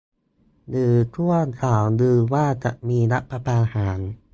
[0.69, 3.99] หรือช่วงข่าวลือว่าจะมีรัฐประหาร?